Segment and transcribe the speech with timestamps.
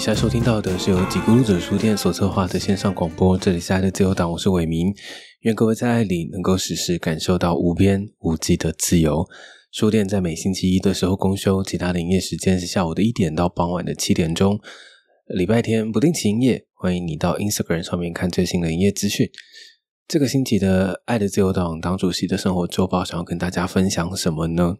[0.00, 4.94] 以下收听到的是由几咕噜者书店所策划的线上广播，这里是爱的自由党，我是伟明，
[5.40, 9.28] 愿各位在爱里能够时时感受到无边无际的自由。
[9.70, 14.58] 书店在每星期一的时候公休，其他的营业时间是下午的一点到傍晚的七点钟，
[15.26, 16.64] 礼拜天不定期营业。
[16.72, 19.28] 欢迎你到 Instagram 上面看最新的营业资讯。
[20.08, 24.76] 这个星期的爱的自由党党主席的生活周报，想要跟大家分享什么呢？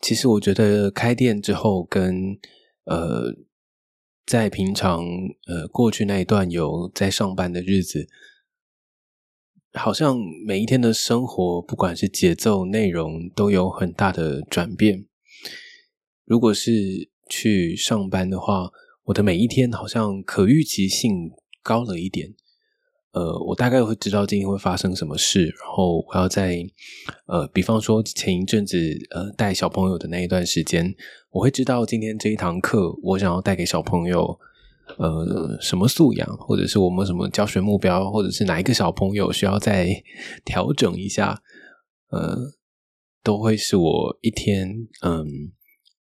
[0.00, 2.38] 其实我觉得开店之后跟
[2.86, 3.34] 呃。
[4.26, 5.04] 在平常
[5.46, 8.08] 呃过去那一段有在上班的日子，
[9.74, 10.16] 好像
[10.46, 15.06] 每一天的生活，不管是节奏、内容，都有很大的转变。
[16.24, 18.70] 如果是去上班的话，
[19.04, 21.30] 我的每一天好像可预期性
[21.62, 22.34] 高了一点。
[23.14, 26.58] 呃，我大概会知道今天会发生什么事，然后我要在
[27.26, 28.76] 呃，比方说前一阵子
[29.10, 30.92] 呃带小朋友的那一段时间，
[31.30, 34.36] 我会知道今天这一堂课我想要带给小朋友
[34.98, 40.02] 呃什么素养，或者是我们什么教学目标，或者是哪一个小朋友需要再
[40.44, 41.40] 调整一下，
[42.10, 42.36] 呃，
[43.22, 45.24] 都会是我一天嗯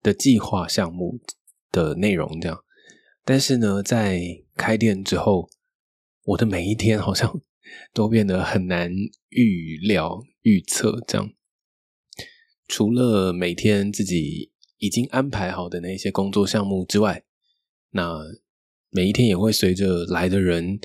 [0.01, 1.19] 的计划项目
[1.71, 2.57] 的内容这样。
[3.23, 4.19] 但是呢，在
[4.57, 5.47] 开店之后。
[6.25, 7.41] 我的每一天好像
[7.93, 8.89] 都变得很难
[9.29, 11.03] 预料、预测。
[11.05, 11.29] 这样，
[12.65, 17.25] 除了每天自己已经安排好的那些工作项目之外，
[17.91, 18.19] 那
[18.89, 20.79] 每一天也会随着来的人，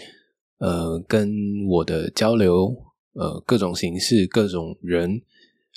[0.59, 1.31] 呃，跟
[1.69, 2.75] 我的交流，
[3.13, 5.23] 呃，各种形式、各种人，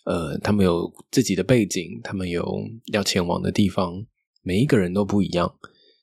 [0.06, 2.44] 呃，他们有自己的背景，他们有
[2.92, 4.08] 要前往的地方，
[4.42, 5.56] 每一个人都不一样。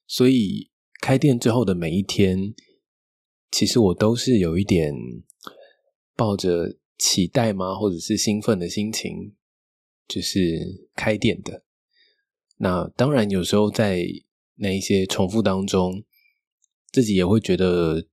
[0.06, 2.54] 所以开店之后的每一天。
[3.50, 4.94] 其实我都是有一点
[6.14, 9.34] 抱着期待吗，或者是兴奋的心情，
[10.06, 11.64] 就是开店的。
[12.58, 14.04] 那当然，有时候在
[14.56, 16.04] 那一些重复当中，
[16.92, 18.06] 自己也会觉得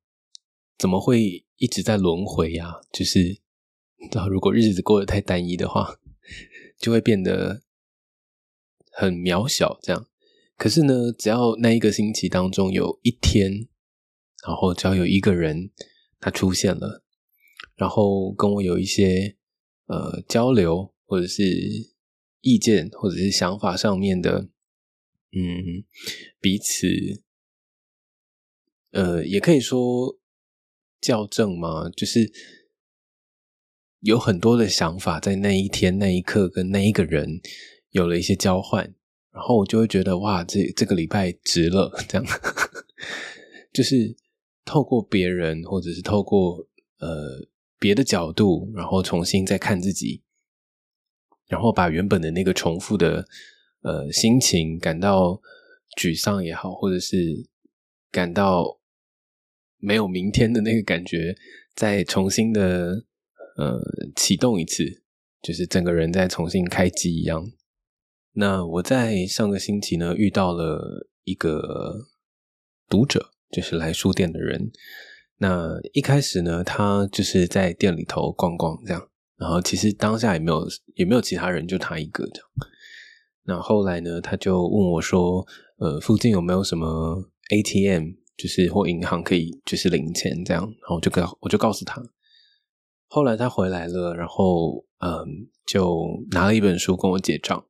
[0.78, 2.80] 怎么会一直在轮回呀？
[2.94, 3.40] 就是，
[4.30, 6.00] 如果日子过得太单一的话，
[6.80, 7.62] 就会变得
[8.92, 9.78] 很渺小。
[9.82, 10.08] 这样，
[10.58, 13.68] 可是呢，只要那一个星期当中有一天。
[14.46, 15.72] 然后只要有一个人
[16.20, 17.04] 他出现了，
[17.76, 19.38] 然后跟我有一些
[19.88, 21.44] 呃交流，或者是
[22.42, 24.48] 意见，或者是想法上面的，
[25.32, 25.84] 嗯，
[26.40, 26.88] 彼此
[28.92, 30.20] 呃也可以说
[31.02, 31.90] 校正吗？
[31.90, 32.32] 就是
[34.02, 37.42] 有很多的想法在那一天那一刻跟那一个人
[37.90, 38.94] 有了一些交换，
[39.32, 42.26] 然后我就会觉得哇，这这个礼拜值了，这样
[43.74, 44.16] 就是。
[44.66, 46.68] 透过别人，或者是透过
[46.98, 47.48] 呃
[47.80, 50.24] 别的角度，然后重新再看自己，
[51.48, 53.28] 然后把原本的那个重复的
[53.82, 55.40] 呃心情，感到
[55.98, 57.48] 沮丧也好，或者是
[58.12, 58.80] 感到
[59.78, 61.36] 没有明天的那个感觉，
[61.76, 63.06] 再重新的
[63.58, 63.80] 呃
[64.16, 65.04] 启动一次，
[65.44, 67.52] 就是整个人再重新开机一样。
[68.34, 72.08] 那我在上个星期呢，遇到了一个
[72.90, 73.35] 读者。
[73.52, 74.72] 就是来书店的人，
[75.38, 82.50] 那一开始呢，他就是在店里头逛逛这样，然后其实当下也没有也没有其他人，就他一个这样。
[83.44, 85.46] 那后来呢，他就问我说
[85.78, 92.02] ：“呃，附近有没有什么 ATM，就是或银行可以就是领钱这样？”然后我就告我就告诉他。
[93.08, 97.64] 后来他回来了，然后嗯，就拿了一本书跟我结账。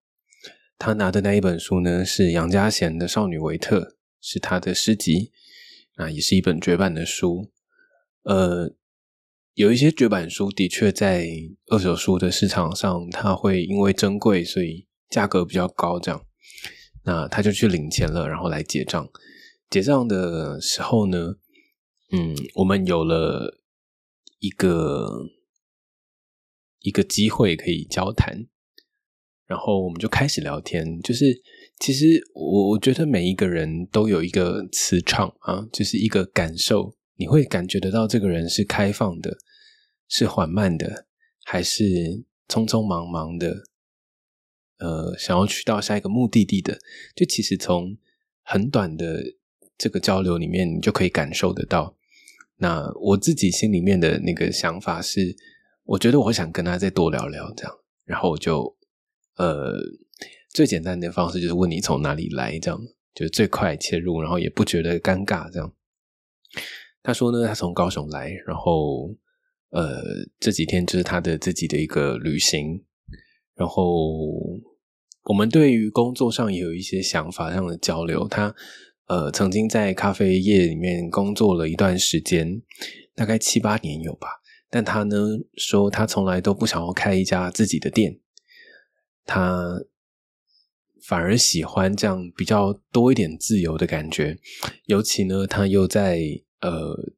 [0.77, 3.79] 他拿的那一本书呢，是杨家贤的《少女维特》，
[4.21, 5.31] 是他的诗集。
[5.97, 7.51] 那也是一本绝版的书，
[8.23, 8.75] 呃，
[9.53, 11.25] 有一些绝版书的确在
[11.67, 15.97] 二手书的市场上，它会因为珍贵，所以价格比较高。
[15.97, 16.25] 这样，
[17.03, 19.09] 那他就去领钱了，然后来结账。
[19.69, 21.35] 结账的时候呢，
[22.11, 23.61] 嗯，我们有了
[24.39, 25.27] 一个
[26.81, 28.47] 一个机会可以交谈，
[29.45, 31.41] 然后我们就开始聊天，就是。
[31.77, 39.37] 其实我我觉得每一个人都有一个磁场啊，就是一个感受，你会感觉得到这个人是开放的，
[40.07, 41.05] 是缓慢的，
[41.43, 41.83] 还是
[42.47, 43.63] 匆匆忙忙的，
[44.77, 46.79] 呃，想要去到下一个目的地的。
[47.13, 47.97] 就其实从
[48.41, 49.21] 很短的
[49.77, 51.97] 这个交流里面，你就可以感受得到。
[52.57, 55.35] 那我自己心里面的那个想法是，
[55.83, 58.77] 我觉得我想跟他再多聊聊，这样，然后我就
[59.35, 59.77] 呃。
[60.55, 62.79] 最简单的方式就是问你从哪里来，这样
[63.13, 65.51] 就是最快切入，然后也不觉得尴尬。
[65.51, 65.73] 这样，
[67.03, 69.13] 他说呢，他从高雄来，然后
[69.71, 70.01] 呃
[70.39, 72.81] 这几天就是他的自己的一个旅行，
[73.55, 73.83] 然后
[75.25, 78.25] 我们对于工作上也有一些想法上的交流。
[78.25, 78.55] 他
[79.07, 82.61] 呃，曾经在咖啡业里面工作了一段时间，
[83.13, 84.29] 大概七八年有吧。
[84.69, 85.17] 但他呢
[85.57, 88.17] 说，他从来都不想要开一家自己的店，
[89.25, 89.81] 他
[91.07, 94.37] 反而喜欢这样比较多一点自由的感觉。
[94.85, 96.19] 尤其呢，他又在
[96.61, 97.13] 呃，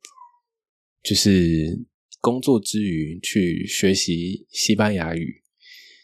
[1.03, 1.85] 就是
[2.19, 5.41] 工作之余去学习西班牙语，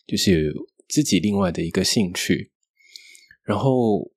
[0.08, 0.54] 就是
[0.88, 2.52] 自己另外的一个兴趣。
[3.44, 4.12] 然后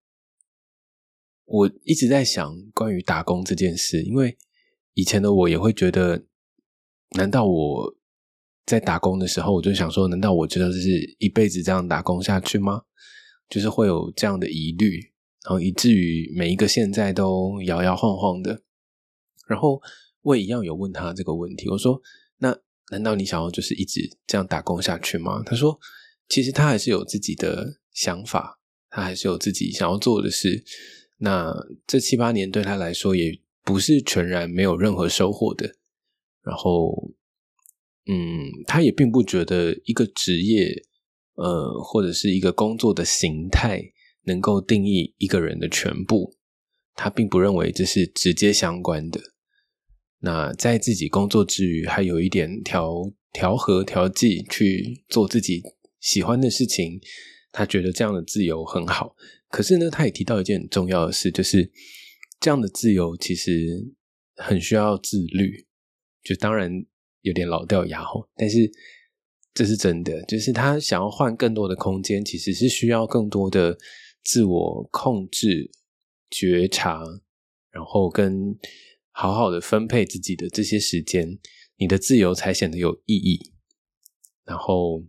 [1.44, 4.36] 我一直在想关于打工这件事，因为
[4.94, 6.26] 以前的我也会觉得。
[7.10, 7.94] 难道我
[8.66, 12.82] 在打工的时候，我就想说，难道我觉得是一辈子这样打工下去吗？
[13.48, 15.12] 就是会有这样的疑虑，
[15.44, 18.62] 然后以至于每一个现在都摇摇晃晃的。
[19.46, 19.80] 然后
[20.22, 22.00] 我也一样有问他这个问题，我说
[22.38, 22.58] ：“那
[22.90, 25.78] 难道你想要就是一直这样打工下去吗？”他说
[26.28, 28.58] ：“其实他还是有自己的想法，
[28.90, 30.64] 他还是有自己想要做的事。
[31.18, 31.54] 那
[31.86, 35.76] 这七八年对他来说，也不是全然没有任何收获的。”
[36.42, 37.12] 然后，
[38.06, 40.84] 嗯，他也并不觉得一个职业，
[41.36, 43.82] 呃，或者是一个工作的形态
[44.24, 46.36] 能够定义一个人的全部。
[46.94, 49.20] 他并不认为这是直接相关的。
[50.20, 52.90] 那在自己工作之余，还有一点调
[53.32, 55.62] 调和调剂去做自己
[56.00, 56.98] 喜欢的事情，
[57.52, 59.14] 他觉得这样的自由很好。
[59.50, 61.70] 可是呢，他也提到一件很重要的事，就是
[62.40, 63.94] 这样的自由其实
[64.36, 65.66] 很需要自律。
[66.24, 66.72] 就当然
[67.20, 68.68] 有点老掉牙哦，但是
[69.56, 70.22] 这是真的。
[70.26, 73.76] 就是他想要换更多的空间，其实是需要更多的
[74.22, 75.70] 自我控制、
[76.30, 77.02] 觉察，
[77.70, 78.54] 然后跟
[79.10, 81.38] 好好的分配自己的这些时间，
[81.78, 83.52] 你的自由才显得有意义。
[84.44, 85.02] 然后，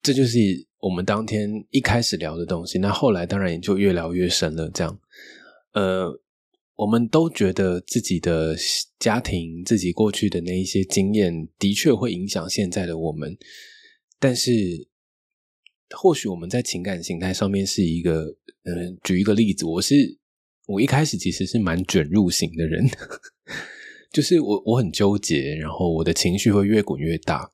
[0.00, 0.38] 这就是
[0.78, 2.78] 我们当天一开始聊的东西。
[2.78, 4.70] 那后来当然也就越聊越深了。
[4.70, 5.00] 这样，
[5.72, 6.21] 呃。
[6.82, 8.56] 我们都觉得自己的
[8.98, 13.38] 家庭、自己过去的那一些经验，的确会影响现在的我们。
[14.18, 14.50] 但是，
[15.96, 18.24] 或许我们在情感形态上面是一个，
[18.64, 20.18] 嗯，举一个例子，我是
[20.66, 22.84] 我一开始其实是蛮卷入型的人，
[24.12, 27.52] 就是我我很纠结，然后我的情绪会越滚越大。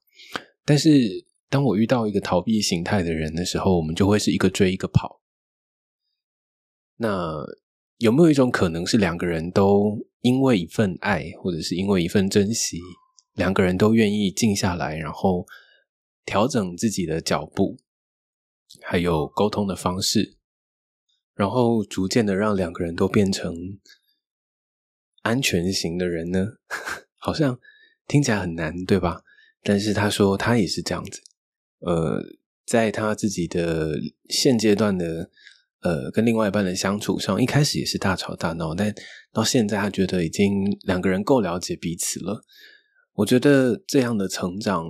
[0.65, 5.21] 但是，当我遇到一个逃避形态的人的时候，我们就会是一个追一个跑。
[6.97, 7.45] 那。
[7.99, 12.81] 有没有一种可能是两个人都因为一份爱，或者是因为一份珍惜，
[13.35, 15.45] 两个人都愿意静下来，然后
[16.25, 17.77] 调整自己的脚步，
[18.83, 20.37] 还有沟通的方式，
[21.35, 23.53] 然后逐渐的让两个人都变成
[25.23, 26.53] 安全型的人呢？
[27.19, 27.59] 好像
[28.07, 29.23] 听起来很难，对吧？
[29.65, 31.21] 但是他说他也是这样子，
[31.81, 32.23] 呃，
[32.65, 33.97] 在他自己的
[34.29, 35.33] 现阶段的。
[35.81, 38.93] 呃，跟另外一半的相处上，一开始也是大吵大闹，但
[39.33, 42.43] 到现在他觉得已经两个人够了解彼此了。
[43.15, 44.85] 我觉得这样的成长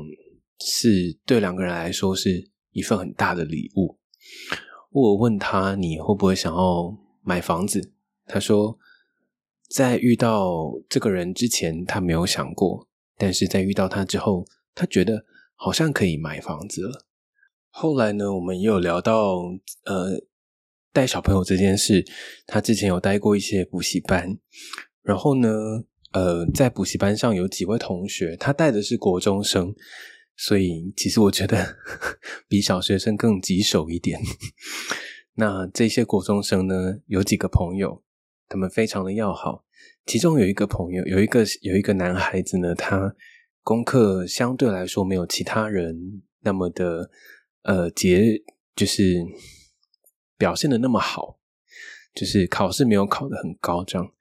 [0.61, 3.99] 是对两个人来说是一份很大的礼物。
[4.90, 7.93] 我问他你会不会想要买房子？
[8.25, 8.79] 他说
[9.69, 12.88] 在遇到这个人之前他没有想过，
[13.19, 17.06] 但是在遇到他之后，他觉得好像可以买房子了。
[17.69, 19.43] 后来呢，我们也有聊到
[19.84, 20.28] 呃。
[20.98, 22.05] 带小朋友这件事，
[22.44, 24.36] 他之前有带过一些补习班，
[25.05, 25.48] 然后呢，
[26.10, 29.72] 呃，在补习班上有几位同学，他带的是国中生，
[30.36, 31.76] 所以其实我觉得
[32.50, 34.19] 比小学生更棘手一点。
[35.38, 38.02] 那这些国中生呢，有几个朋友，
[38.48, 39.64] 他们非常的要好，
[40.05, 43.14] 其中有一个朋友，有一个有一个男孩子呢，他
[43.62, 47.08] 功课相对来说没有其他人那么的
[47.62, 48.43] 呃节，
[48.74, 49.24] 就是。
[50.39, 51.41] 表现的那么好，
[52.15, 54.15] 就是考试没有考得很高，这样。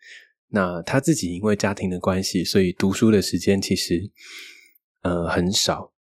[0.49, 4.11] 那他自己因为家庭的关系，所以读书的时间其实
[5.01, 5.93] 呃很少，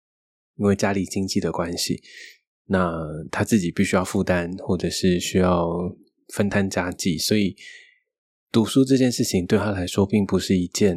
[0.57, 2.03] 因为家里经济的关系，
[2.65, 2.97] 那
[3.31, 5.69] 他自己必须要负担，或者是需要
[6.29, 7.55] 分摊家计，所以
[8.51, 10.97] 读书这件事情对他来说并不是一件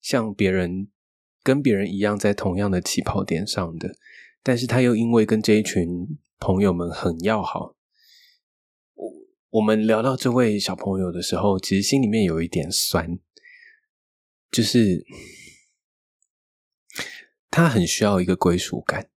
[0.00, 0.88] 像别人
[1.42, 3.94] 跟别人一样在同样的起跑点上的，
[4.42, 6.18] 但是他又因为跟这一群。
[6.40, 7.76] 朋友们很要好。
[8.94, 9.12] 我
[9.50, 13.18] 我们聊到这位小朋友的时候，其实心里面有一点酸，
[14.50, 15.04] 就是
[17.50, 19.10] 他很需要一个归属感，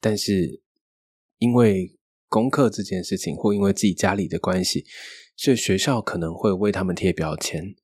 [0.00, 0.60] 但是
[1.38, 1.96] 因为
[2.28, 4.84] 功课这件事情，或因为自己家里的关系，
[5.36, 7.76] 所以学校可能会为他们贴标签，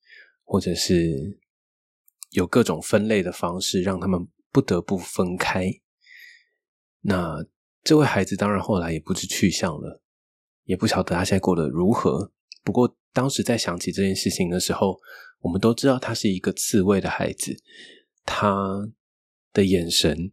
[0.42, 1.38] 或者是
[2.30, 5.70] 有各种分类的方式，让他们不得不分开。
[7.02, 7.46] 那。
[7.86, 10.02] 这位孩子当然后来也不知去向了。
[10.64, 12.32] 也不晓得他现在过得如何。
[12.64, 14.98] 不过当时在想起这件事情的时候，
[15.38, 17.56] 我们都知道他是一个刺猬的孩子，
[18.24, 18.90] 他
[19.52, 20.32] 的眼神，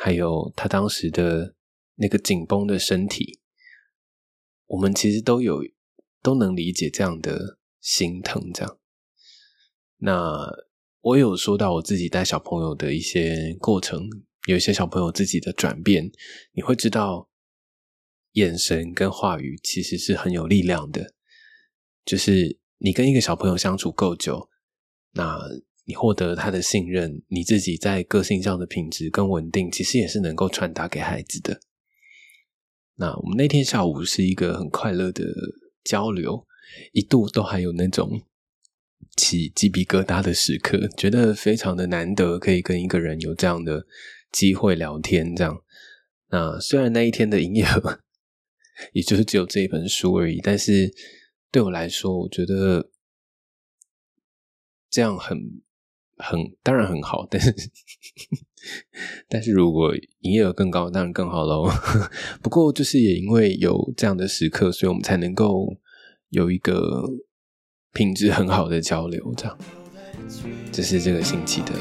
[0.00, 1.56] 还有他当时的
[1.96, 3.40] 那个紧绷的身体，
[4.66, 5.64] 我们其实都有
[6.22, 8.52] 都能理解这样的心疼。
[8.54, 8.78] 这样，
[9.96, 10.46] 那
[11.00, 14.08] 我有说到我自己带小朋友的一些过程，
[14.46, 16.10] 有一些小朋友自己的转变，
[16.52, 17.28] 你会知道，
[18.32, 21.12] 眼神跟话语其实是很有力量的。
[22.04, 24.48] 就是你跟一个小朋友相处够久，
[25.12, 25.38] 那
[25.84, 31.60] 你获得他的信任，你自己在个性上的品质跟稳定，其实也是能够传达给孩子的。
[32.96, 35.24] 那我们那天下午是一个很快乐的
[35.84, 36.46] 交流，
[36.92, 38.22] 一度都还有那种
[39.16, 43.84] 起鸡皮疙瘩的时刻，觉得非常的难得，可以跟一个人有这样的
[44.36, 45.34] 机会聊天。
[45.34, 45.62] 这样，
[46.30, 48.00] 那虽然那一天的营业额
[48.92, 50.92] 也就是只有这一本书而已，但是。
[51.52, 52.90] 对我来说，我觉得
[54.90, 55.38] 这样很
[56.18, 57.54] 很当然很好，但是
[59.26, 61.70] 但是如果营业额更高，当然更好喽。
[62.42, 65.78] 不过就是也因为有这样的时刻，所以我们才能够
[66.28, 67.04] 有一个
[67.94, 69.32] 品质很好的交流。
[69.34, 69.58] 这样，
[70.70, 71.72] 这是这个星期的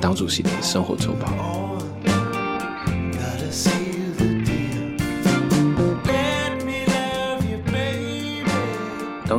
[0.00, 1.59] 党主席的生活周报。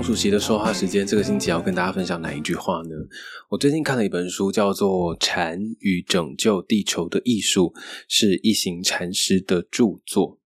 [0.02, 2.90] 主席的说话时间，这个星期要跟大家分享哪一句话呢？
[3.50, 7.72] 我最近看了一本书，叫做《禅与拯救地球的艺术》，
[8.08, 10.40] 是一行禅师的著作。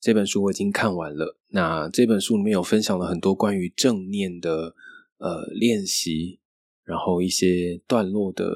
[0.00, 1.38] 这本书我已经看完了。
[1.48, 4.74] 那这本书里面有分享了很多关于正念的
[5.18, 6.40] 呃练习，
[6.82, 8.46] 然后一些段落的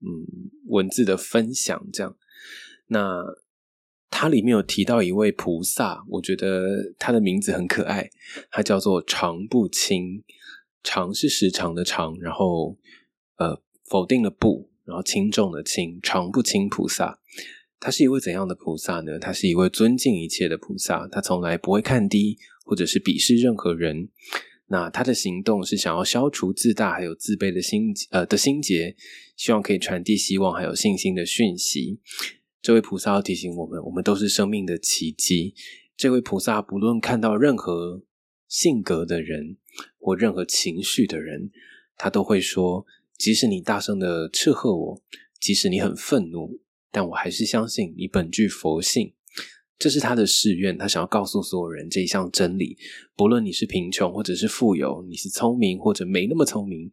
[0.00, 2.16] 嗯文字的分享，这样
[2.86, 3.24] 那。
[4.22, 8.08] 它里面有提到一位菩萨，我觉得他的名字很可爱，
[8.52, 10.22] 他叫做常不清。
[10.84, 12.78] 常是时常的常，然后
[13.38, 13.60] 呃
[13.90, 17.18] 否定了不，然后轻重的轻，常不清菩萨。
[17.80, 19.18] 他是一位怎样的菩萨呢？
[19.18, 24.08] 他是一位尊敬一切的菩萨，他从来不会看低或者是鄙视任何人。
[24.68, 28.94] 那他的行动是想要消除自大还有自卑的心呃的心结，
[29.36, 31.98] 希望可以传递希望还有信心的讯息。
[32.62, 35.54] 这位菩萨要提醒我们，我们都是生命的奇迹。
[35.96, 38.04] 这位菩萨不论看到任何
[38.46, 39.56] 性格的人
[39.98, 41.50] 或任何情绪的人，
[41.96, 42.86] 他都会说：
[43.18, 45.02] 即使你大声的斥喝我，
[45.40, 46.60] 即使你很愤怒，
[46.92, 49.12] 但我还是相信你本具佛性。
[49.76, 52.78] 这是他的誓愿，他想要告诉所有人这一项真理。
[53.16, 56.88] 不论你是贫穷或者是富有，你是聪明或者没那么聪明，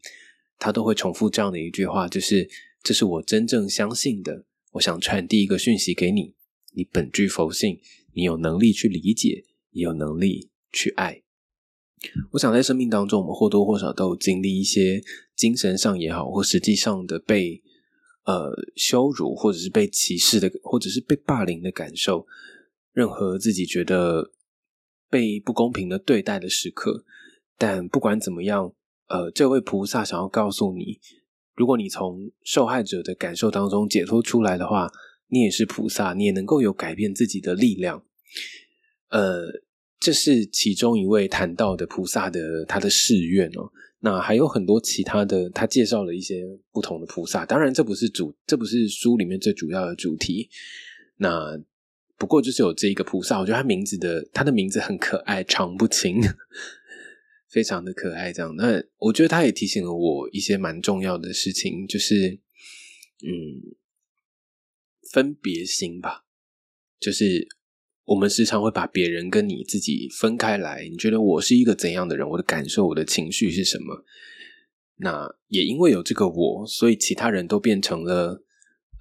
[0.57, 2.49] 他都会重复这样的一句话：就是
[2.81, 4.45] 这是我真正相信的。
[4.71, 6.35] 我想传递一个讯息给你：
[6.73, 7.79] 你本具佛性，
[8.13, 11.23] 你有能力去理解，也有能力去爱。
[12.31, 15.01] 我想在生命当中，我们或多或少都有经历一些
[15.35, 17.61] 精神上也好，或实际上的被
[18.25, 22.25] 呃羞辱，或者是被歧视的，或者是被霸凌的感受。
[22.93, 24.31] 任何自己觉得
[25.09, 27.03] 被不公平的对待的时刻，
[27.57, 28.73] 但不管怎么样，
[29.07, 30.99] 呃，这位菩萨想要告诉你。
[31.59, 34.89] 如果你从受害者的感受当中解脱出来的话，
[35.27, 38.01] 你也是菩萨，你也能够有改变自己的力量。
[39.09, 39.45] 呃，
[39.99, 43.69] 这是其中一位谈到的菩萨的他的誓愿哦。
[43.99, 47.45] 那还有很多其他的，他介绍了一些不同的菩萨。
[47.45, 50.49] 当然，这不是主，这不是书里面最主要的主题。
[51.17, 51.59] 那
[52.17, 56.21] 不过就是有这一个菩萨，我觉得他名字的他的名字很可爱，长不清。
[57.49, 58.55] 非常的可爱，这样。
[58.55, 62.39] 那我觉得他也提醒了我一些蛮重要的事情，就是，
[63.23, 63.75] 嗯，
[65.11, 66.25] 分别心吧。
[66.99, 67.47] 就是
[68.05, 70.87] 我们时常会把别人跟你自己分开来。
[70.87, 72.29] 你觉得我是一个怎样的人？
[72.29, 74.05] 我的感受，我的情绪是什么？
[74.97, 78.43] 那也因为有这个我，所以其他人都变成了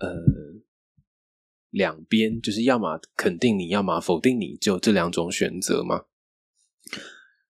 [0.00, 0.08] 呃
[1.68, 6.06] 两边，就是要么肯定你，要么否定你，就这两种选择嘛。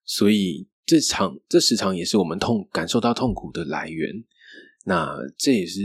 [0.03, 0.67] 所以。
[0.89, 4.23] 这场这时常也是我们痛感受到痛苦的来源。
[4.85, 5.79] 那这也是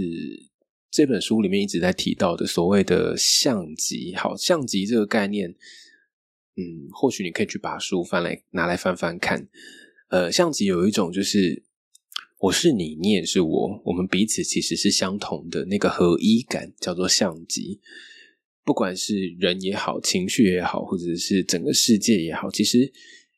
[0.91, 4.15] 这本书里面一直在提到的所谓的相机。
[4.15, 5.51] 好，相机这个概念，
[6.57, 9.47] 嗯，或许你可以去把书翻来拿来翻翻看。
[10.09, 11.63] 呃，相机有一种就是
[12.39, 17.79] 我是你，你也是我，我们彼此其实是相同的那个合一感，叫做相机。
[18.65, 22.91] 不管是人也好，情绪也好，或者是整个世界也好，其实。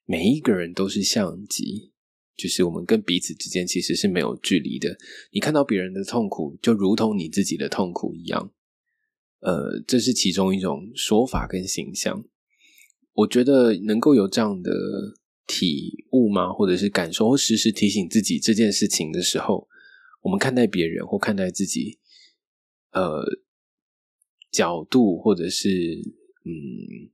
[0.07, 1.93] 每一个人都是相机，
[2.37, 4.97] 就是我们跟彼此之间其实是没有距离的。
[5.33, 8.53] 你看到别人的痛苦，就如同你自己的痛苦一样。
[9.41, 12.25] 呃，这是其中一种说法跟形象。
[13.13, 14.73] 我觉得能够有这样的
[15.47, 16.53] 体悟吗？
[16.53, 19.69] 或者是感受，或时时提醒自己这件事情的时候，
[20.23, 21.99] 我们看待别人或看待自己，
[22.93, 23.25] 呃，
[24.51, 25.69] 角度或者是
[26.45, 27.11] 嗯，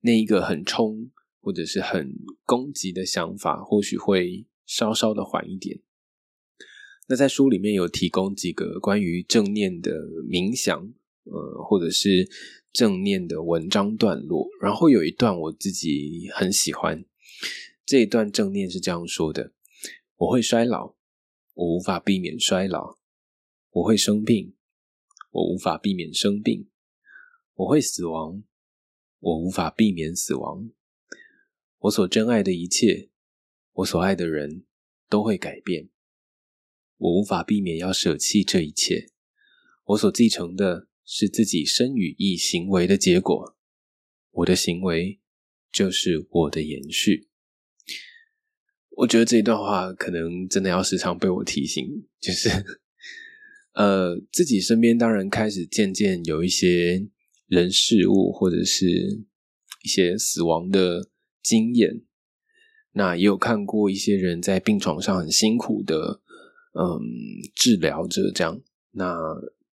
[0.00, 5.80] 那一个很冲或者是很攻击的想法，或许会稍稍的缓一点。
[7.08, 9.90] 那在书里面有提供几个关于正念的
[10.28, 10.78] 冥想，
[11.24, 12.28] 呃，或者是
[12.72, 14.48] 正念的文章段落。
[14.60, 17.04] 然后有一段我自己很喜欢，
[17.84, 19.52] 这一段正念是这样说的
[20.18, 20.94] ：“我会衰老，
[21.54, 22.98] 我无法避免衰老；
[23.70, 24.54] 我会生病，
[25.32, 26.68] 我无法避免生病；
[27.54, 28.44] 我会死亡，
[29.18, 30.70] 我无法避免死亡。
[31.80, 33.10] 我所珍爱的一切，
[33.72, 34.64] 我所爱的人
[35.08, 35.88] 都会改变。”
[36.98, 39.10] 我无法避免要舍弃这一切。
[39.86, 43.56] 我所继承的是自己身与意行为的结果。
[44.32, 45.18] 我的行为
[45.72, 47.28] 就是我的延续。
[48.90, 51.82] 我觉得这一段话可能真的要时常被我提醒，
[52.20, 52.50] 就是
[53.72, 57.08] 呃，自己身边当然开始渐渐有一些
[57.46, 58.86] 人事物，或者是
[59.82, 61.09] 一些死亡的
[61.42, 62.02] 经验。
[62.92, 66.20] 那也有看过一些人在病床上很辛苦的。
[66.72, 67.02] 嗯，
[67.56, 68.60] 治疗着这样，
[68.92, 69.12] 那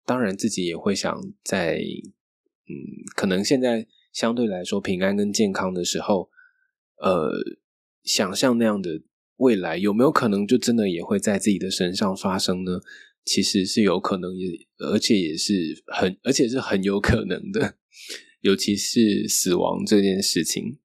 [0.06, 1.12] 当然自己也会想
[1.44, 2.72] 在，嗯，
[3.16, 6.30] 可能现在相对来说平安跟健康的时候，
[7.02, 7.32] 呃，
[8.04, 9.02] 想象那样的
[9.38, 12.80] 未来有没有可能就真的也会在自己的身上发生呢？
[13.26, 17.76] 其实是有可能，也而且也是很，而且是很有可能的，
[18.42, 20.78] 尤其是死亡这件事情，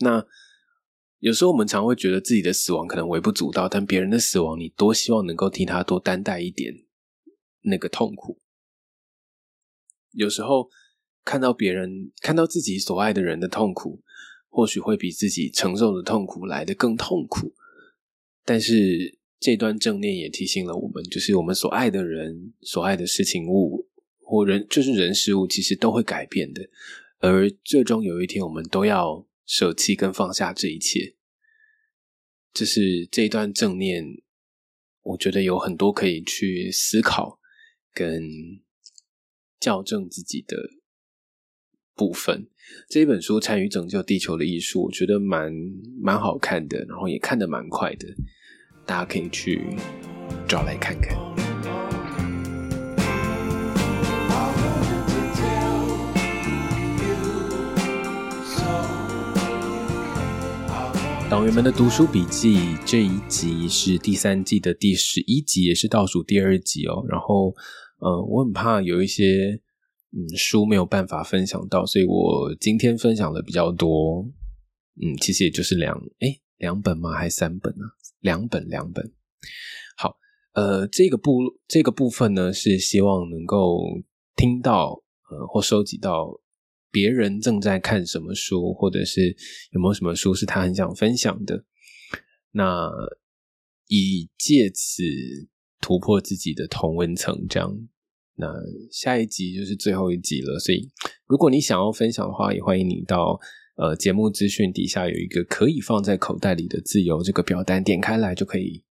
[0.00, 0.26] 那。
[1.24, 6.74] 有时候我们常会觉得自己的死亡可能微不足道，但别人的死亡，你多希望能够替他多担待一点
[7.60, 8.40] 那个痛苦。
[10.10, 10.68] 有时候
[11.24, 14.02] 看到别人看到自己所爱的人的痛苦，
[14.48, 17.54] 或许会比自己承受的痛苦来得更痛苦。
[18.44, 23.88] 但是这段正念也提醒了我们，就是我们所爱的人、所爱的事情物
[24.18, 26.68] 或人，就是人事物，其实都会改变的。
[27.20, 29.24] 而最终有一天，我们都要。
[29.52, 31.14] 舍弃跟放下这一切，
[32.54, 34.02] 这是这一段正念，
[35.02, 37.38] 我觉得有很多可以去思考
[37.92, 38.22] 跟
[39.60, 40.56] 校正自己的
[41.94, 42.48] 部分。
[42.88, 45.52] 这一本书《参与拯救地球的艺术》，我觉得蛮
[46.00, 48.08] 蛮好看的，然后也看得蛮快的，
[48.86, 49.60] 大家可以去
[50.48, 51.41] 找来看看。
[61.32, 67.02] 党员们的读书笔记这一集是第三季的第十一集，也是倒数第二集哦。
[67.08, 67.54] 然后，
[68.00, 69.58] 呃，我很怕有一些
[70.10, 74.28] 嗯书没有办法分享到，所以我今天分享的比较多。
[75.00, 77.12] 嗯，其实也就是两哎两本吗？
[77.14, 77.86] 还是三本呢？
[78.20, 79.10] 两本两本。
[79.96, 80.14] 好，
[80.52, 83.80] 呃，这个部这个部分呢，是希望能够
[84.36, 86.41] 听到呃或收集到。
[86.92, 89.34] 别人正在看什么书，或者是
[89.72, 91.64] 有没有什么书是他很想分享的？
[92.50, 92.90] 那
[93.88, 95.02] 以借此
[95.80, 97.88] 突破自己的同文层，这样。
[98.34, 98.46] 那
[98.90, 100.90] 下一集就是最后一集了，所以
[101.26, 103.40] 如果你想要分享的话，也欢迎你到
[103.76, 108.84] 呃节目资讯底下有一个可以放在口袋里的自由这个表单，点开来就可以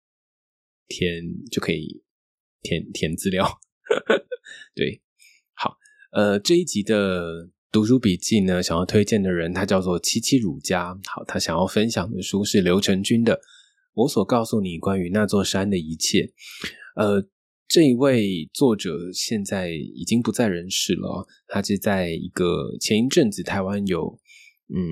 [0.87, 2.03] 填，就可以
[2.63, 3.59] 填填资料。
[4.73, 5.01] 对，
[5.53, 5.77] 好，
[6.13, 7.51] 呃，这一集的。
[7.71, 10.93] 读书笔记呢，想要推荐的人，他叫做七七儒家。
[11.05, 13.37] 好，他想要分享的书是刘成军的
[13.93, 16.19] 《我所告诉你关于那座山的一切》。
[16.97, 17.25] 呃，
[17.69, 21.25] 这一位作者现在已经不在人世了。
[21.47, 24.19] 他是在一个前一阵子台湾有，
[24.67, 24.83] 嗯，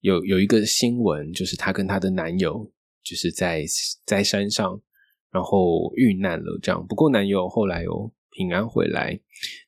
[0.00, 2.70] 有有一个新闻，就是她跟她的男友
[3.02, 3.64] 就是在
[4.04, 4.78] 在山上，
[5.30, 6.58] 然后遇难了。
[6.62, 8.12] 这样，不过男友后来有。
[8.32, 9.20] 平安回来，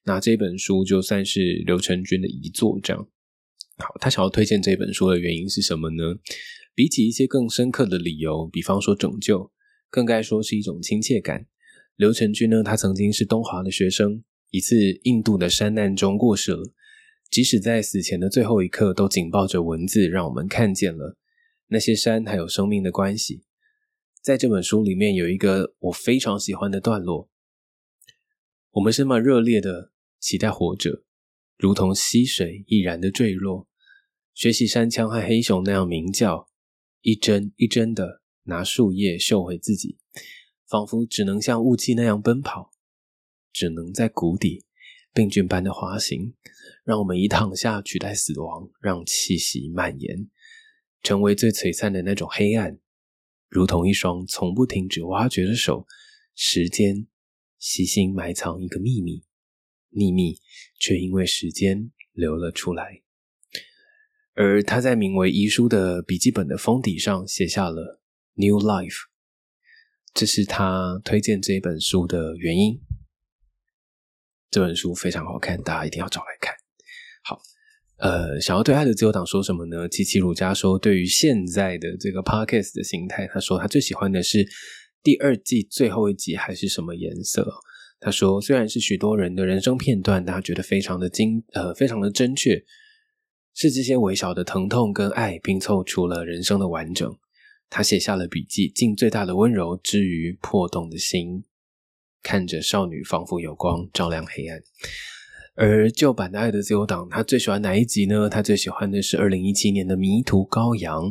[0.05, 2.81] 那这本书就算是刘成军的遗作。
[2.83, 3.09] 这样，
[3.77, 6.17] 好，他想要推荐这本书的原因是什么呢？
[6.75, 9.53] 比起一些更深刻的理由，比方说拯救，
[9.91, 11.47] 更该说是一种亲切感。
[11.97, 16.63] 刘成军呢，他曾经是东华的学生，一次印度的山难中过世了。
[17.31, 21.17] 即使在死前的最后一刻，都紧抱着文字，让我们看见了
[21.69, 23.45] 那些山还有生命的关系。
[24.23, 27.29] 在这本书里面，有一个我非常喜欢的段落。
[28.75, 31.05] 我们是那么热烈的期待活着，
[31.57, 33.69] 如同溪水毅然的坠落，
[34.35, 36.49] 学习山羌和黑熊那样鸣叫，
[37.01, 39.99] 一针一针的拿树叶绣回自己，
[40.69, 42.73] 仿佛只能像雾气那样奔跑，
[43.53, 44.65] 只能在谷底
[45.13, 46.35] 病菌般的滑行，
[46.83, 50.29] 让我们以躺下取代死亡，让气息蔓延，
[51.01, 52.81] 成为最璀璨的那种黑暗，
[53.49, 55.87] 如同一双从不停止挖掘的手。
[56.37, 57.07] 时间
[57.65, 59.25] 细心埋藏一个秘密，
[59.89, 60.39] 秘密
[60.79, 63.01] 却因为时间流了出来。
[64.35, 68.03] 而他在名为遗书的笔记本的封底上写下了
[68.35, 69.05] “New Life”，
[70.13, 72.79] 这是他推荐这本书的原因。
[74.51, 76.55] 这本书非常好看，大家一定要找来看。
[77.23, 77.41] 好，
[77.97, 79.89] 呃，想要对爱的自由党说什么呢？
[79.89, 84.47] 奇奇鲁加说，对于现在的这个 podcast 的形态，他说他最喜欢的是
[85.05, 87.47] 第二季最后一集还是什么颜色？
[88.01, 92.65] 他说，虽然是许多人的人生片段，他觉得非常的精，呃，非常的真确，
[93.55, 97.17] 是这些微小的疼痛跟爱拼凑出了人生的完整。
[97.69, 101.45] 他写下了笔记，尽最大的温柔之于破洞的心。
[102.23, 104.63] 看着少女仿佛有光照亮黑暗，
[105.55, 108.31] 而旧版的《爱的自由党》，他最喜欢哪一集呢？
[108.31, 111.03] 他最喜欢的是二零一七年的《迷途羔羊》。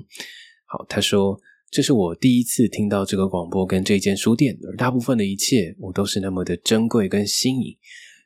[0.65, 1.39] 好，他说
[1.73, 7.75] ：“这是我第一次听到这个广播跟这间书店，而大部分的一切我都是那么的珍贵跟新颖。”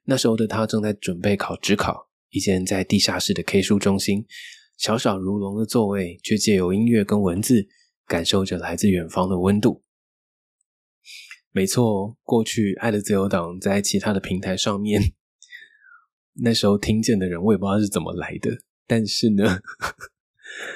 [0.03, 4.25] 那时候的他正在准备考职考，一间在地下室的 K 书中心，
[4.75, 7.65] 小小如龙的座位，却借由音乐跟文字，
[8.05, 9.81] 感受着来自远方的温度。
[11.53, 15.01] 没错，过去《爱的自由党》在其他的平台上面，
[16.43, 18.51] 那时候听见的人，我也不知道是怎么来的。
[18.85, 19.61] 但是呢，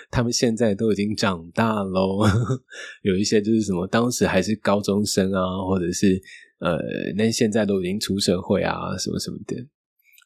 [0.09, 2.19] 他们现在都已经长大喽，
[3.03, 6.21] 有一些就是什么，当时还是高中生啊，或者是
[6.59, 6.77] 呃，
[7.15, 9.55] 那现在都已经出社会啊，什么什么的。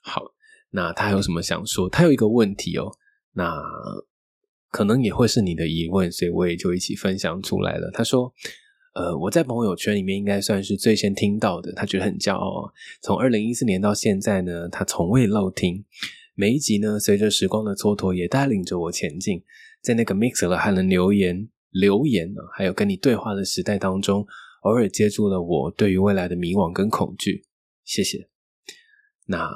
[0.04, 0.22] 好，
[0.72, 1.90] 那他有什么想说？
[1.90, 2.92] 他有一个问题哦，
[3.34, 3.54] 那
[4.72, 7.92] 可能也会是你的疑问，所以我也就一起分享出来了。
[7.92, 8.34] 他说。
[8.98, 12.72] 呃，我在朋友圈里面应该算是最先听到的，他觉得很骄傲。
[13.02, 15.84] 从二零一四年到现在呢，他从未漏听。
[16.36, 19.42] 每一集呢，随着时光的蹉跎，也带领着我前进。
[19.82, 24.26] 在那个 mix 了还能留言、留言呢，还有跟你对话的时代当中，
[24.62, 27.46] 偶尔接住了我对于未来的迷惘跟恐惧。
[27.84, 28.28] 谢谢。
[29.26, 29.50] 那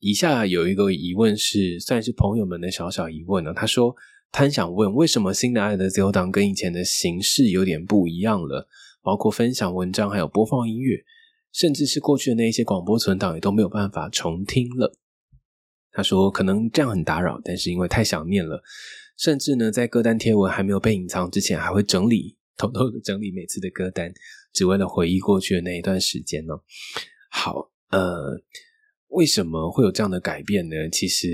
[0.00, 3.54] 以下有一个疑问是，算是朋友们的小小疑问呢。
[3.54, 3.96] 他说。
[4.30, 8.68] 他很想问，为什么新的爱的自由党跟以前的形式有点不一样了？
[9.02, 11.02] 包括分享文章，还有播放音乐，
[11.50, 14.98] 甚至是过去的那一些广播存档也都没有办法重听了。
[15.98, 18.62] 他说，可能这样很打扰，但是因为太想念了，
[19.16, 24.14] 甚至呢，在歌单贴文还没有被隐藏之前，还会整理，偷偷的整理每次的歌单，
[24.52, 26.54] 只为了回忆过去的那一段时间呢。
[27.32, 28.40] 好，呃，
[29.08, 30.88] 为什么会有这样的改变呢？
[30.88, 31.26] 其实。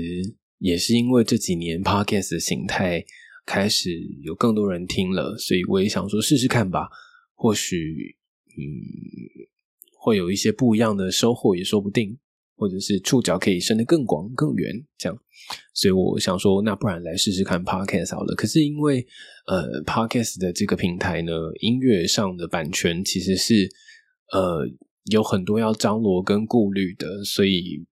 [0.59, 3.03] 也是因为这几年 podcast 的形态
[3.45, 3.91] 开始
[4.23, 6.87] 有更多人听了，所以我也想说试试看吧，
[7.33, 8.15] 或许
[8.57, 8.63] 嗯
[9.99, 12.17] 会有一些不一样的收获也说不定，
[12.55, 15.17] 或者是触角可以伸得更广更远这样，
[15.73, 18.33] 所以我想说那不然来试试看 podcast 好了。
[18.35, 19.05] 可是因为
[19.47, 23.69] 呃 podcast 的这个平台呢，音乐上的版权其实是
[24.31, 24.67] 呃
[25.11, 27.85] 有很多要张罗跟顾虑的，所以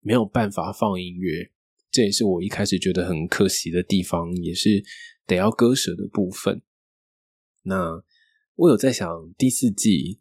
[0.00, 1.50] 没有办法放音乐。
[1.90, 4.84] 这也是我一开始觉得很可惜的地方，也是
[5.26, 6.62] 得要割舍的部分。
[7.64, 8.00] 那
[8.54, 10.19] 我有在想，第四季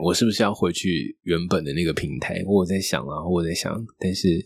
[0.00, 2.42] 我是不是要回去原本的那个平台？
[2.46, 4.44] 我在想啊，我在想，但是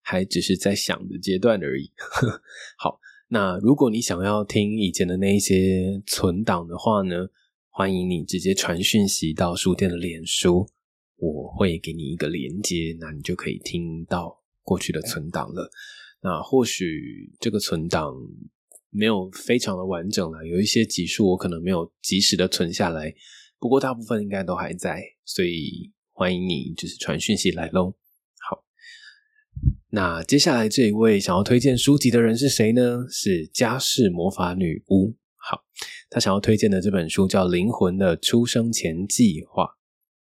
[0.00, 1.90] 还只是在想的阶段而已。
[2.78, 7.28] 好，那如果你想要听以前的那一些存档的话呢，
[7.70, 10.68] 欢迎你直接传讯息到书店的脸书，
[11.16, 14.36] 我会给你一个连接，那你就可以听到。
[14.68, 15.70] 过去的存档了，
[16.20, 18.14] 那或许这个存档
[18.90, 23.14] 没有非常的完整了，有一些集数我可能没有及时的存下来，
[23.58, 27.94] 不过大部分应该都还在，所以欢迎你就是传讯息来喽。
[28.48, 28.64] 好，
[29.90, 33.06] 那接下来这一位想要推荐书籍的人是谁呢？
[33.10, 35.16] 是家世魔法女巫。
[35.36, 35.64] 好，
[36.10, 39.64] 他想要推荐的这本书叫《灵魂的出生前计划》。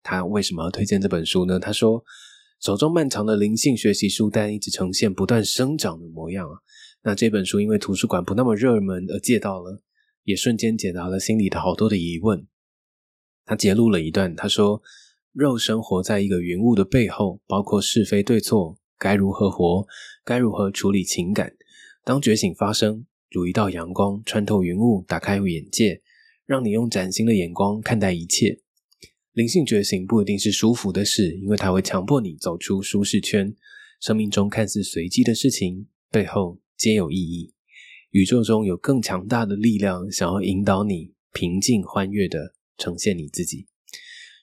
[0.02, 1.58] 他为什么要推荐这本书呢？
[1.58, 2.04] 他说。
[2.60, 6.54] 手中漫长的灵性学习书单一直呈现不断生长的模样啊！
[7.02, 9.82] 那这本书因为图书馆不那么热门而借到了，
[10.22, 12.46] 也瞬间解答了心里的好多的疑问。
[13.52, 14.80] 他揭露了一段，他说
[15.34, 19.86] ：“肉生活在一个云雾的背后，包括是非对错，该如何活，
[20.24, 21.52] 该如何处理情感。
[22.02, 26.00] 当觉醒发生，如一道阳光穿透云雾，打开眼界，
[26.46, 28.58] 让你用崭新的眼光看待一切。”
[29.34, 33.54] 灵性觉醒不一定是舒服的事，因为它会强迫你走出舒适圈。
[34.00, 37.52] 生命中看似随机的事情背后皆有意义。
[38.12, 43.66] 宇宙中有更强大的力量，想要引导你平静欢悦的呈现你自己。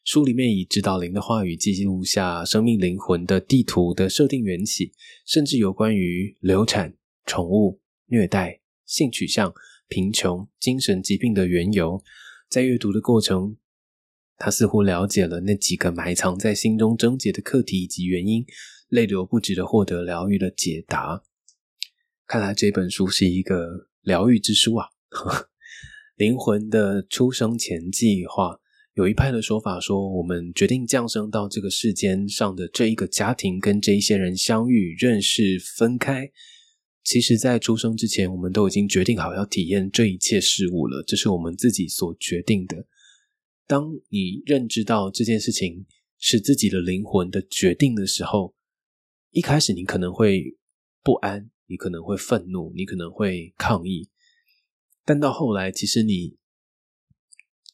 [0.06, 4.92] 书里面以指导灵的话语记录下生命灵魂的地图的设定缘起，
[5.26, 9.54] 甚至有关于流产、宠物虐待、性取向、
[9.88, 12.02] 贫穷、精神疾病的缘由。
[12.50, 13.58] 在阅读的过程，
[14.38, 18.44] 他似乎了解了那几个埋藏在心中症结的课题以及原因，
[18.88, 21.24] 泪流不止的获得疗愈的解答。
[22.26, 24.88] 看来这本书是一个疗愈之书啊！
[26.20, 28.60] 灵魂的出生前计划。
[28.94, 36.30] 有一派的说法说，我们决定降生到这个世间上的这一个家庭，跟这一些人相遇、认识、分开，
[37.06, 41.02] 其实，在出生之前，我们都已经决定好要体验这一切事物了。
[41.08, 42.86] 这是我们自己所决定的。
[43.66, 45.86] 当你认知到这件事情
[46.18, 48.54] 是自己的灵魂的决定的时候，
[49.32, 50.58] 一开始你可能会
[51.02, 54.10] 不安，你可能会愤怒，你可能会抗议，
[55.10, 56.38] 但到后来，其实你。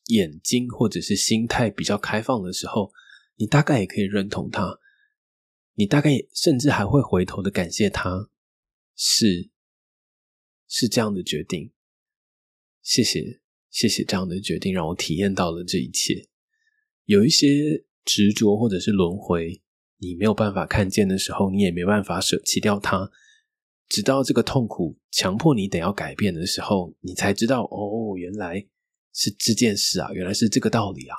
[0.09, 2.91] 眼睛或者是心态比较开放的时候，
[3.37, 4.79] 你大概也可以认同他，
[5.73, 8.29] 你大概甚至还会回头的感谢他，
[8.95, 9.49] 是
[10.67, 11.71] 是这样的决定，
[12.83, 16.29] 谢谢谢谢这样的决定让我体验到了这一切。
[17.05, 19.63] 有一些执着或者是轮回，
[19.97, 23.11] 你没有办法看见的时候，你也没办法舍弃掉它，
[23.89, 28.67] 直到这个痛苦强迫你得要改变的时候，你才知道哦，原来。
[29.17, 31.15] 是这件事啊，原来是这个道理啊。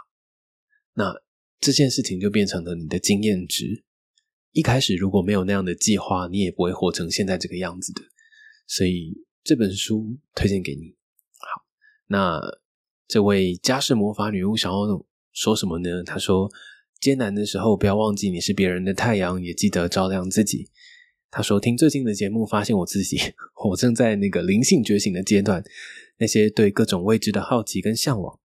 [0.93, 1.15] 那
[1.59, 3.85] 这件事情就变成了你的经验值。
[4.53, 8.03] 一开始如果没有那样的计划，你也不会活成现在这个样子的。
[8.67, 10.95] 所以这本书推荐给你。
[11.39, 11.65] 好，
[12.09, 12.39] 那
[13.09, 14.79] 这位家世魔法女巫想要
[15.33, 16.05] 说什么呢？
[16.05, 16.51] 她说：
[17.01, 20.69] 艰难的时候不要忘记你是别人的太阳，也记得照亮自己。
[21.31, 23.19] 他说：听最近的节目，发现我自己，
[23.69, 25.63] 我正在那个灵性觉醒的阶段。
[26.19, 28.39] 那些对各种未知的好奇跟向往，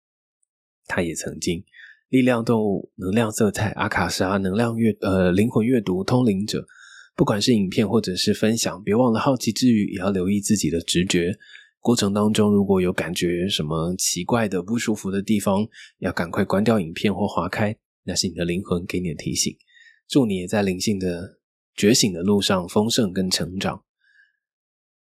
[0.88, 1.62] 他也曾经
[2.08, 6.66] 力量动物、能量色彩、阿卡莎、能量阅呃灵魂阅读、通灵者，
[7.14, 11.38] 不管是影片或者是分享，别忘了好奇之余，也要留意自己的直觉。
[11.78, 15.64] 过程当中如果有感觉什么奇怪的、不舒服的地方，
[15.98, 19.56] 要赶快关掉影片或划开，那是你的灵魂给你的提醒。
[20.08, 21.38] 祝你也在灵性的
[21.80, 23.82] 觉醒的路上丰盛跟成长。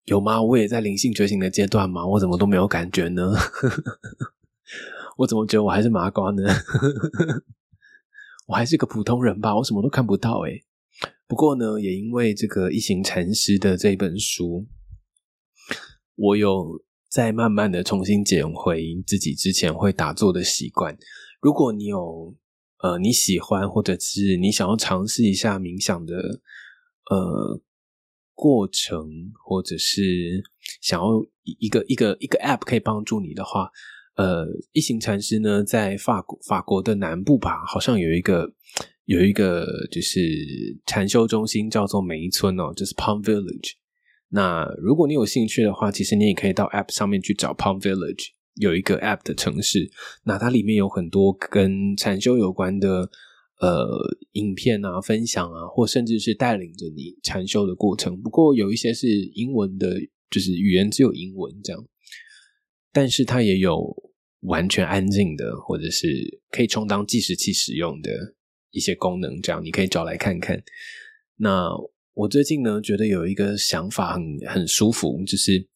[0.05, 0.39] 有吗？
[0.43, 2.05] 我也在灵性觉醒的阶段吗？
[2.05, 3.33] 我怎么都没有感觉呢？
[5.17, 6.43] 我怎么觉得我还是麻瓜呢？
[8.45, 9.55] 我还是个普通人吧？
[9.55, 10.63] 我什么都看不到诶
[11.25, 14.67] 不过呢，也因为这个一行禅师的这本书，
[16.13, 20.95] 我有在慢慢的重新捡回自己之前会打坐的习惯。
[21.41, 22.35] 如果你有
[22.83, 26.39] 呃你喜欢，或者是你想要尝试一下冥想的
[27.09, 27.61] 呃。
[28.39, 29.09] 过程，
[29.43, 30.43] 或者是
[30.79, 31.07] 想要
[31.59, 33.67] 一个一个一个 App 可以帮助你的话，
[34.15, 38.47] 呃，一行禅师呢，在法国法国的南部吧，好像有一个
[39.05, 40.19] 有一个就是
[40.85, 43.71] 禅修中心，叫做梅村哦，就是 Palm Village。
[44.29, 49.89] 那如果你有兴趣的话，其实你也可以到 App 上面去找 Palm Village，有一个 App 的城市，
[50.25, 53.09] 那它里面有很多跟禅修有关的。
[53.59, 53.89] 呃，
[54.33, 58.21] 影片啊，分享啊，或甚至是带领着你禅修的过程。
[58.21, 61.83] 不过有一些是英文的，就是语言只有英文这样。
[62.93, 63.95] 但是它也有
[64.41, 68.35] 完全安静的，或者是可以充当计时器使用的
[68.69, 70.63] 一些功能，这样你可以找来看看。
[71.37, 71.67] 那
[72.13, 75.67] 我最近呢，觉得有一个想法很很舒服，就是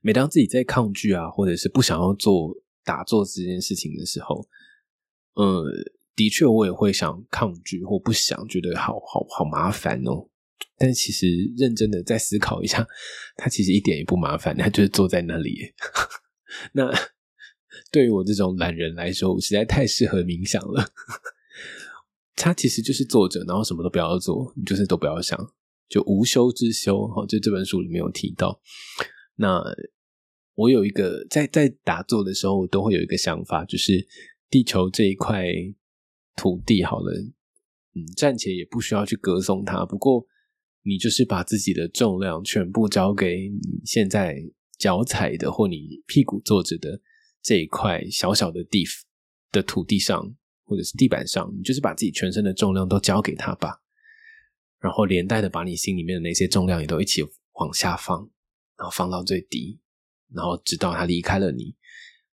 [0.00, 4.48] 每当自己在抗拒啊，或者是不想要做打坐这件事情的时候，
[5.34, 5.62] 呃。
[6.16, 10.28] 的确，我也会想抗拒或不想，觉得好好好麻烦哦。
[10.76, 12.86] 但其实认真的再思考一下，
[13.36, 15.72] 它其实一点也不麻烦，它就是坐在那里。
[16.72, 16.90] 那
[17.90, 20.90] 对于我这种懒人来说，我实在太适合冥想了。
[22.36, 25.38] 它其实就是坐着，然后什么都不要做，就是都不要想，
[25.88, 27.06] 就无修之修。
[27.08, 28.60] 哈，就这本书里面有提到。
[29.36, 29.62] 那
[30.54, 34.06] 我有一个在在打坐的时候，我都会有一个想法，就是
[34.48, 35.46] 地球这一块。
[36.40, 37.12] 土地好了，
[37.94, 39.84] 嗯，暂且也不需要去歌颂它。
[39.84, 40.26] 不过，
[40.82, 44.42] 你就是把自己的重量全部交给你现在
[44.78, 46.98] 脚踩的或你屁股坐着的
[47.42, 48.86] 这一块小小的地
[49.52, 53.82] 的土地上，或者是地板上，你就是把自己全身的重量都交给他吧。
[54.78, 57.22] 然后连带的把你心里面的那些重量也都一起
[57.52, 58.18] 往下放，
[58.78, 59.78] 然后放到最低，
[60.32, 61.76] 然后直到他离开了你。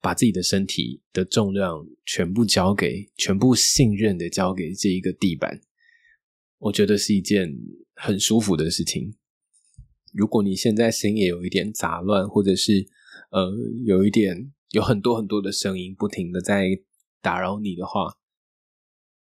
[0.05, 5.59] 把自己的身体的重量全部交给，全部信任的交给这一个地板，
[6.59, 7.51] 我觉得是一件
[7.95, 9.15] 很舒服的事情。
[10.13, 12.87] 如果你现在心也有一点杂乱，或者是
[13.31, 13.51] 呃
[13.83, 16.79] 有一点有很多很多的声音不停的在
[17.19, 18.19] 打扰你的话，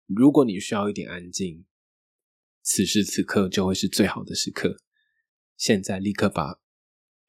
[0.08, 1.66] 如果你需要一点安静，
[2.64, 4.78] 此时此刻就会是最好的时刻。
[5.56, 6.60] 现在立刻把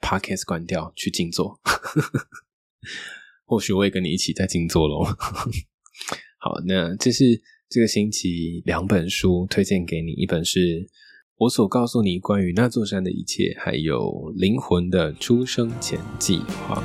[0.01, 1.61] podcast 关掉，去静坐。
[3.45, 5.05] 或许我也跟你一起在静坐喽。
[6.39, 10.89] 好，那这是这个星期两本书推荐给你，一本是
[11.37, 16.83] 我所告诉你关于那座山的一切，还有灵魂的出生前计划。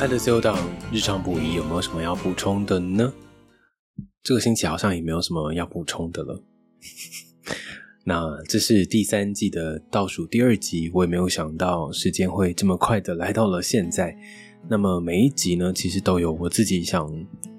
[0.00, 0.56] 爱的自由党
[0.92, 3.12] 日常补遗有没有什么要补充的呢？
[4.22, 6.42] 这个星期好像也没有什么要补充的了。
[8.08, 14.16] 那这是第三季的倒数第二集，我也没有想到时间会这么快的来到了现在。
[14.66, 17.06] 那么每一集呢，其实都有我自己想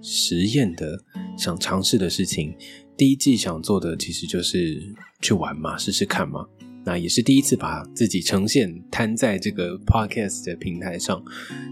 [0.01, 0.99] 实验的、
[1.37, 2.55] 想尝试的事情。
[2.97, 4.81] 第一季想做的其实就是
[5.21, 6.43] 去玩嘛，试试看嘛。
[6.83, 11.23] 那也是第一次把自己呈现摊在这个 podcast 的平台上。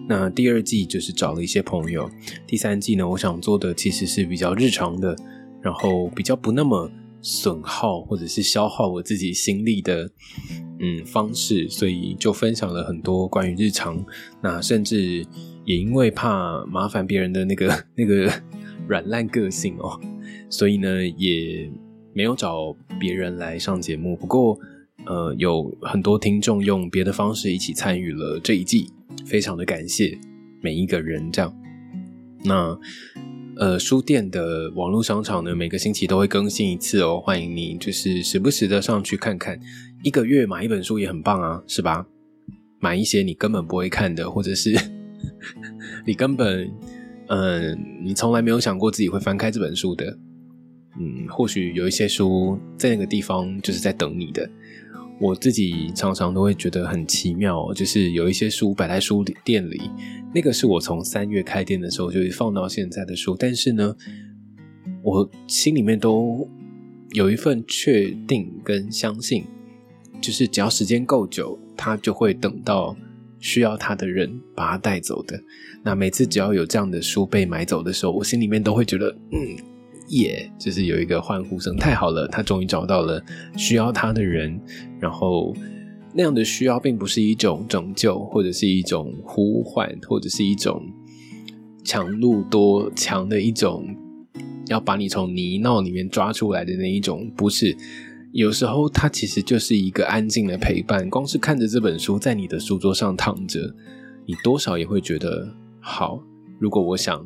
[0.08, 2.08] 那第二季就是找了一些朋友，
[2.46, 5.16] 第三季呢，我想做的其实是比较日常的，
[5.64, 6.88] 然后比较不那么
[7.22, 10.10] 损耗或者是消耗我自己心力的
[10.80, 14.04] 嗯方式，所以就分享了很多关于日常。
[14.42, 15.26] 那甚至
[15.66, 18.32] 也因为怕麻烦别人的那个 那个
[18.88, 20.00] 软烂个性哦，
[20.50, 21.70] 所以呢也
[22.14, 24.16] 没有找别人来上节目。
[24.16, 24.58] 不过。
[25.06, 28.90] 呃，有很多听众用别的方式一起参与了这一季，
[29.26, 30.20] 非常的感谢
[30.60, 31.32] 每一个人。
[31.32, 31.56] 这样，
[32.44, 32.78] 那
[33.60, 39.60] 呃，书店的网络商场呢，每个星期都会更新一次哦，欢迎你，就是时不时的上去看看。
[40.04, 42.06] 一个月买一本书也很棒啊，是吧？
[42.80, 44.76] 买一些你根本不会看的，或者是
[46.06, 46.72] 你根本
[47.30, 50.06] 嗯，你从来没有想过自己会翻开这本书的，
[51.00, 54.48] 嗯，或许有一些书在那个地方就是在等你的。
[55.20, 59.90] 我自己常常都会觉得很奇妙，就是有一些书摆在书店里，
[60.34, 63.96] 那个是我从三月开店的时候就放到现在的书，但是呢，
[65.02, 66.48] 我心里面都
[67.14, 69.44] 有一份确定跟相信，
[70.22, 72.96] 就是只要时间够久，它就会等到
[73.40, 75.42] 需要它的人把它带走的。
[75.84, 79.58] 那每次只要有这样的书被买走的时候，我心里面都会觉得，嗯。
[80.10, 83.22] 耶，就是有一个欢呼声，太好了，他终于找到了
[83.58, 84.60] 需要他的人。
[85.00, 85.54] 然后
[86.14, 90.82] 那样的需要，并不是一种拯救，或者是一种呼唤，或者是一种
[91.84, 93.86] 强度多强的一种
[94.68, 97.76] 要把你从泥淖里面抓出来的那一种，不是。
[98.32, 101.10] 有时候，它其实就是一个安静的陪伴。
[101.10, 103.74] 光是看着这本书在你的书桌上躺着，
[104.26, 106.22] 你多少也会觉得好。
[106.60, 107.26] 如果我想。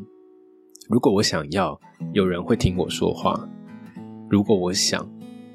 [0.92, 1.80] 如果我想要
[2.12, 3.48] 有人会听我说话，
[4.30, 5.10] 如果我想，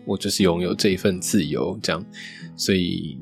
[0.06, 2.02] 我就是拥有这一份自由，这样，
[2.56, 3.18] 所以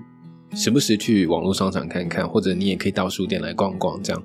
[0.53, 4.23] 时不时去网络商场看看，或者你也可以到书店来逛逛，这样。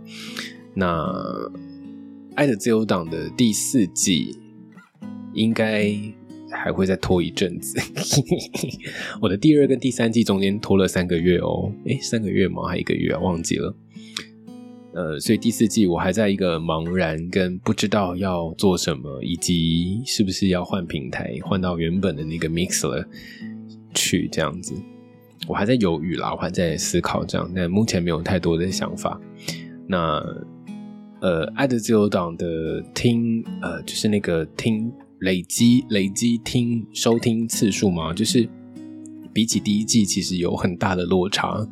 [0.75, 0.85] 那
[2.35, 4.37] 《爱的自由党》的第四季
[5.33, 5.91] 应该
[6.51, 7.79] 还会再拖一阵子，
[9.19, 12.67] 我的第二跟第三季中间拖了三个月哦，诶，三个月吗？
[12.67, 13.19] 还一个月啊？
[13.19, 13.75] 忘记了。
[14.91, 23.05] 呃，所以第四季我还在一个茫然跟不知道要做什么，以及是不是要换平台，换到原本的那个 Mixer
[23.93, 24.73] 去这样子，
[25.47, 29.21] 我还在犹豫啦，我还在思考这样，但目前没有太多的想法。
[29.87, 30.19] 那
[31.21, 38.49] 呃，爱的自由党的听呃，就是那个听累积累积听收听次数嘛，就是
[39.31, 41.63] 比起第一季其实有很大的落差。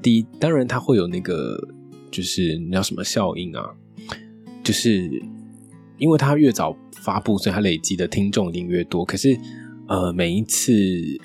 [0.00, 1.74] 第一，当然它会有那个。
[2.10, 3.64] 就是你要什么效应啊？
[4.64, 5.10] 就是
[5.96, 9.04] 因为它越早发布，所以它累积的听众一定越多。
[9.04, 9.38] 可是，
[9.86, 10.72] 呃，每一次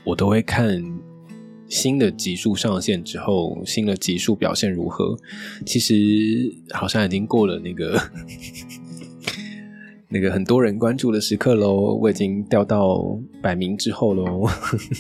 [0.06, 0.82] 我都会看
[1.68, 5.18] 新的集数上线之后，新的集数表现如何。
[5.66, 5.94] 其实
[6.72, 8.00] 好像已经过了那个
[10.08, 11.96] 那个很多人关注的时刻喽。
[12.02, 14.48] 我已经掉到百名之后喽。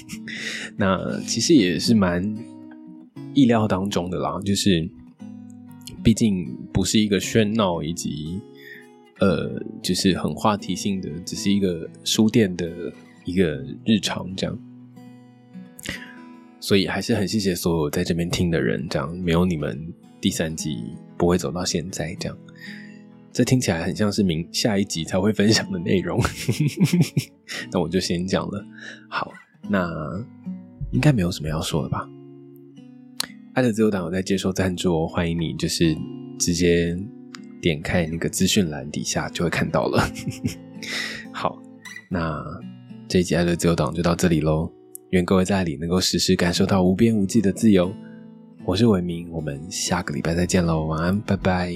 [0.75, 2.35] 那其实也是蛮
[3.33, 4.89] 意料当中的啦，就是。
[6.03, 8.39] 毕竟不是一个喧闹以及
[9.19, 12.93] 呃，就是很话题性的，只是一个书店的
[13.23, 14.59] 一个日常这样。
[16.59, 20.83] 所以还是很谢谢所有在这边听的人，这样没有你们第三集
[21.17, 22.37] 不会走到现在这样。
[23.31, 26.21] 这听起来很像是明下一集才会分享的内容，
[27.71, 28.65] 那我就先讲了。
[29.09, 29.31] 好，
[29.67, 29.89] 那
[30.91, 32.07] 应该没有什么要说的吧。
[33.53, 35.95] 爱的自由党有在接受赞助，欢迎你，就是
[36.39, 36.97] 直接
[37.61, 40.03] 点开那个资讯栏底下就会看到了。
[41.31, 41.61] 好，
[42.09, 42.43] 那
[43.07, 44.71] 这一集爱的自由党就到这里喽。
[45.11, 47.93] 愿各位在里能够时时感受到无边无际的自由。
[48.65, 51.71] 我是伟明，我们下个礼拜再见喽，晚安，拜拜。